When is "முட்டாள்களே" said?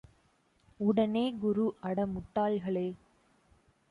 2.05-2.87